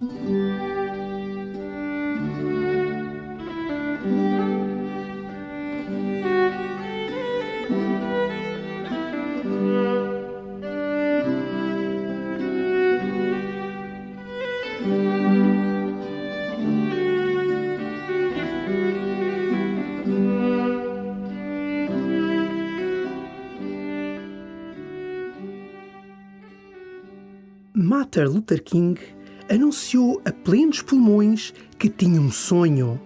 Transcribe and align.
Martin 0.00 0.32
Luther 28.32 28.58
King 28.64 28.98
anunciou 29.50 30.22
a 30.24 30.30
plenos 30.30 30.80
pulmões 30.80 31.52
que 31.76 31.88
tinha 31.88 32.20
um 32.20 32.30
sonho 32.30 33.00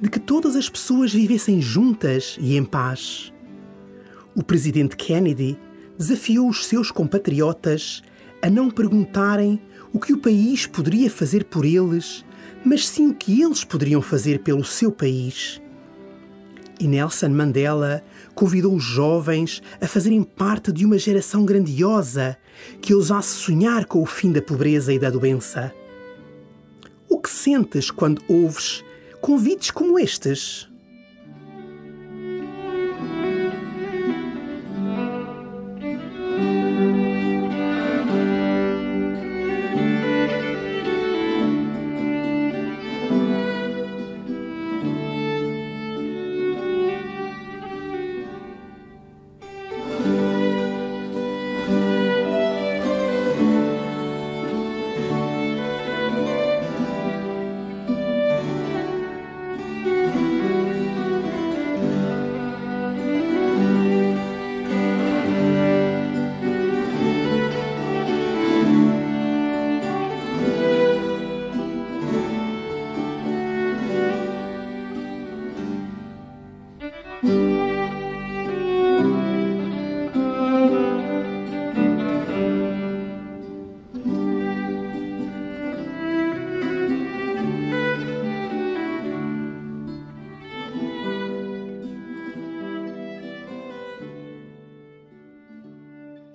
de 0.00 0.10
que 0.10 0.18
todas 0.18 0.56
as 0.56 0.68
pessoas 0.68 1.12
vivessem 1.12 1.60
juntas 1.60 2.36
e 2.40 2.56
em 2.56 2.64
paz. 2.64 3.32
O 4.34 4.42
presidente 4.42 4.96
Kennedy 4.96 5.56
desafiou 5.96 6.48
os 6.48 6.66
seus 6.66 6.90
compatriotas 6.90 8.02
a 8.42 8.50
não 8.50 8.68
perguntarem 8.68 9.60
o 9.92 9.98
que 9.98 10.12
o 10.12 10.18
país 10.18 10.66
poderia 10.66 11.10
fazer 11.10 11.44
por 11.44 11.64
eles, 11.64 12.24
mas 12.64 12.88
sim 12.88 13.08
o 13.08 13.14
que 13.14 13.40
eles 13.40 13.64
poderiam 13.64 14.02
fazer 14.02 14.40
pelo 14.40 14.64
seu 14.64 14.90
país. 14.90 15.60
E 16.80 16.86
Nelson 16.86 17.30
Mandela 17.30 18.04
convidou 18.34 18.74
os 18.74 18.84
jovens 18.84 19.60
a 19.80 19.88
fazerem 19.88 20.22
parte 20.22 20.72
de 20.72 20.86
uma 20.86 20.96
geração 20.96 21.44
grandiosa 21.44 22.36
que 22.80 22.94
ousasse 22.94 23.34
sonhar 23.34 23.84
com 23.86 24.00
o 24.00 24.06
fim 24.06 24.30
da 24.30 24.40
pobreza 24.40 24.92
e 24.92 24.98
da 24.98 25.10
doença. 25.10 25.74
O 27.08 27.18
que 27.20 27.30
sentes 27.30 27.90
quando 27.90 28.22
ouves 28.28 28.84
convites 29.20 29.72
como 29.72 29.98
estes? 29.98 30.68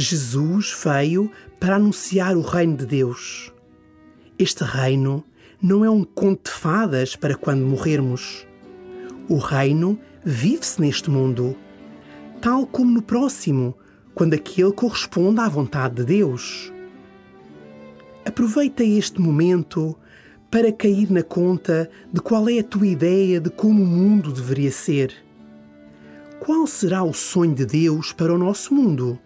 Jesus 0.00 0.72
veio 0.84 1.28
para 1.58 1.74
anunciar 1.74 2.36
o 2.36 2.40
reino 2.40 2.76
de 2.76 2.86
Deus. 2.86 3.52
Este 4.38 4.62
reino 4.62 5.24
não 5.60 5.84
é 5.84 5.90
um 5.90 6.04
conto 6.04 6.52
de 6.52 6.56
fadas 6.56 7.16
para 7.16 7.34
quando 7.34 7.66
morrermos. 7.66 8.46
O 9.28 9.38
reino 9.38 9.98
vive-se 10.24 10.80
neste 10.80 11.10
mundo, 11.10 11.56
tal 12.40 12.64
como 12.64 12.92
no 12.92 13.02
próximo, 13.02 13.74
quando 14.14 14.34
aquele 14.34 14.70
corresponde 14.70 15.40
à 15.40 15.48
vontade 15.48 15.96
de 15.96 16.04
Deus. 16.04 16.72
Aproveita 18.24 18.84
este 18.84 19.20
momento 19.20 19.98
para 20.48 20.70
cair 20.70 21.10
na 21.10 21.24
conta 21.24 21.90
de 22.12 22.20
qual 22.20 22.48
é 22.48 22.60
a 22.60 22.64
tua 22.64 22.86
ideia 22.86 23.40
de 23.40 23.50
como 23.50 23.82
o 23.82 23.86
mundo 23.86 24.32
deveria 24.32 24.70
ser. 24.70 25.12
Qual 26.38 26.68
será 26.68 27.02
o 27.02 27.12
sonho 27.12 27.52
de 27.52 27.66
Deus 27.66 28.12
para 28.12 28.32
o 28.32 28.38
nosso 28.38 28.72
mundo? 28.72 29.18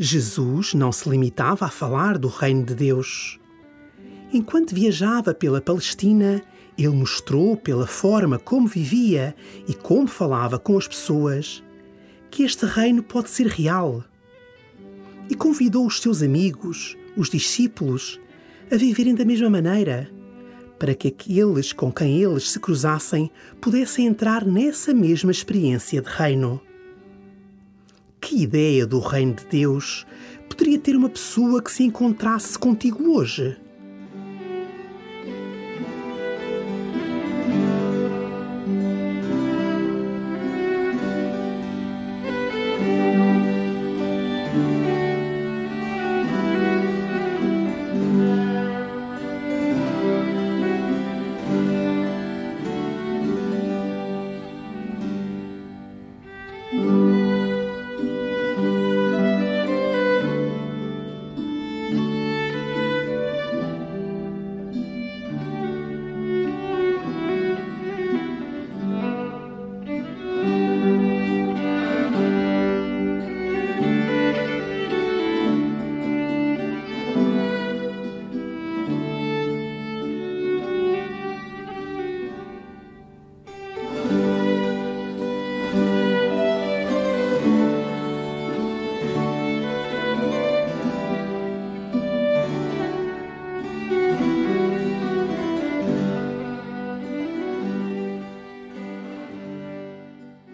Jesus 0.00 0.74
não 0.74 0.92
se 0.92 1.08
limitava 1.10 1.66
a 1.66 1.70
falar 1.70 2.18
do 2.18 2.28
reino 2.28 2.64
de 2.64 2.72
Deus. 2.72 3.40
Enquanto 4.32 4.72
viajava 4.72 5.34
pela 5.34 5.60
Palestina, 5.60 6.40
ele 6.78 6.90
mostrou, 6.90 7.56
pela 7.56 7.84
forma 7.84 8.38
como 8.38 8.68
vivia 8.68 9.34
e 9.66 9.74
como 9.74 10.06
falava 10.06 10.56
com 10.56 10.78
as 10.78 10.86
pessoas, 10.86 11.64
que 12.30 12.44
este 12.44 12.64
reino 12.64 13.02
pode 13.02 13.28
ser 13.28 13.48
real. 13.48 14.04
E 15.28 15.34
convidou 15.34 15.84
os 15.84 16.00
seus 16.00 16.22
amigos, 16.22 16.96
os 17.16 17.28
discípulos, 17.28 18.20
a 18.70 18.76
viverem 18.76 19.16
da 19.16 19.24
mesma 19.24 19.50
maneira, 19.50 20.08
para 20.78 20.94
que 20.94 21.08
aqueles 21.08 21.72
com 21.72 21.90
quem 21.90 22.22
eles 22.22 22.52
se 22.52 22.60
cruzassem 22.60 23.32
pudessem 23.60 24.06
entrar 24.06 24.46
nessa 24.46 24.94
mesma 24.94 25.32
experiência 25.32 26.00
de 26.00 26.08
reino. 26.08 26.60
Que 28.28 28.42
ideia 28.42 28.86
do 28.86 28.98
reino 28.98 29.32
de 29.32 29.46
Deus 29.46 30.06
poderia 30.50 30.78
ter 30.78 30.94
uma 30.94 31.08
pessoa 31.08 31.62
que 31.62 31.72
se 31.72 31.82
encontrasse 31.82 32.58
contigo 32.58 33.14
hoje? 33.14 33.56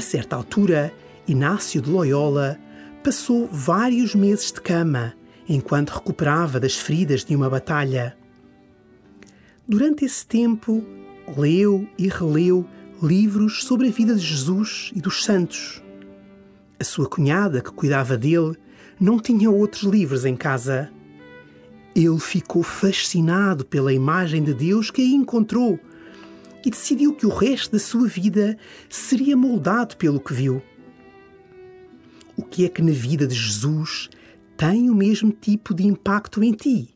A 0.00 0.02
certa 0.02 0.34
altura, 0.34 0.94
Inácio 1.28 1.82
de 1.82 1.90
Loyola 1.90 2.58
passou 3.04 3.46
vários 3.52 4.14
meses 4.14 4.50
de 4.50 4.58
cama 4.58 5.12
enquanto 5.46 5.90
recuperava 5.90 6.58
das 6.58 6.74
feridas 6.74 7.22
de 7.22 7.36
uma 7.36 7.50
batalha. 7.50 8.16
Durante 9.68 10.06
esse 10.06 10.26
tempo, 10.26 10.82
leu 11.36 11.86
e 11.98 12.08
releu 12.08 12.66
livros 13.02 13.62
sobre 13.62 13.88
a 13.88 13.90
vida 13.90 14.14
de 14.14 14.24
Jesus 14.24 14.90
e 14.96 15.02
dos 15.02 15.22
santos. 15.22 15.82
A 16.78 16.84
sua 16.84 17.06
cunhada, 17.06 17.60
que 17.60 17.70
cuidava 17.70 18.16
dele, 18.16 18.56
não 18.98 19.20
tinha 19.20 19.50
outros 19.50 19.82
livros 19.82 20.24
em 20.24 20.34
casa. 20.34 20.90
Ele 21.94 22.18
ficou 22.18 22.62
fascinado 22.62 23.66
pela 23.66 23.92
imagem 23.92 24.42
de 24.42 24.54
Deus 24.54 24.90
que 24.90 25.02
aí 25.02 25.12
encontrou 25.12 25.78
e 26.64 26.70
decidiu 26.70 27.14
que 27.14 27.26
o 27.26 27.30
resto 27.30 27.72
da 27.72 27.78
sua 27.78 28.06
vida 28.06 28.56
seria 28.88 29.36
moldado 29.36 29.96
pelo 29.96 30.20
que 30.20 30.32
viu. 30.32 30.62
O 32.36 32.42
que 32.42 32.64
é 32.64 32.68
que 32.68 32.82
na 32.82 32.92
vida 32.92 33.26
de 33.26 33.34
Jesus 33.34 34.08
tem 34.56 34.90
o 34.90 34.94
mesmo 34.94 35.32
tipo 35.32 35.74
de 35.74 35.86
impacto 35.86 36.42
em 36.42 36.52
ti? 36.52 36.94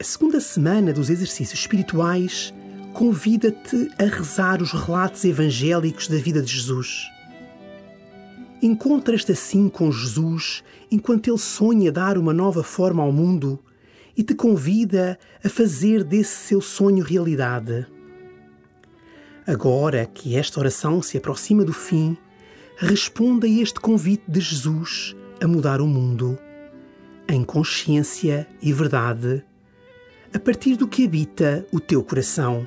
A 0.00 0.02
segunda 0.02 0.40
semana 0.40 0.94
dos 0.94 1.10
exercícios 1.10 1.60
espirituais 1.60 2.54
convida-te 2.94 3.90
a 3.98 4.04
rezar 4.04 4.62
os 4.62 4.72
relatos 4.72 5.26
evangélicos 5.26 6.08
da 6.08 6.16
vida 6.16 6.40
de 6.40 6.50
Jesus. 6.50 7.06
Encontras-te 8.62 9.32
assim 9.32 9.68
com 9.68 9.92
Jesus 9.92 10.64
enquanto 10.90 11.28
ele 11.28 11.36
sonha 11.36 11.92
dar 11.92 12.16
uma 12.16 12.32
nova 12.32 12.62
forma 12.62 13.02
ao 13.02 13.12
mundo 13.12 13.62
e 14.16 14.22
te 14.22 14.34
convida 14.34 15.18
a 15.44 15.50
fazer 15.50 16.02
desse 16.02 16.46
seu 16.46 16.62
sonho 16.62 17.04
realidade. 17.04 17.86
Agora 19.46 20.06
que 20.06 20.34
esta 20.34 20.60
oração 20.60 21.02
se 21.02 21.18
aproxima 21.18 21.62
do 21.62 21.74
fim, 21.74 22.16
responda 22.78 23.46
a 23.46 23.50
este 23.50 23.78
convite 23.78 24.24
de 24.26 24.40
Jesus 24.40 25.14
a 25.42 25.46
mudar 25.46 25.82
o 25.82 25.86
mundo, 25.86 26.38
em 27.28 27.44
consciência 27.44 28.48
e 28.62 28.72
verdade 28.72 29.44
a 30.32 30.38
partir 30.38 30.76
do 30.76 30.86
que 30.86 31.04
habita 31.04 31.66
o 31.72 31.80
teu 31.80 32.02
coração. 32.02 32.66